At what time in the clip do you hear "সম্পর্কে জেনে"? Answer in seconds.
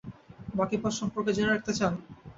0.99-1.51